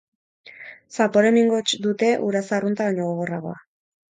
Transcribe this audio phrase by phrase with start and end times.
[0.95, 3.59] Zapore mingots dute, uraza arrunta baino gogorragoa.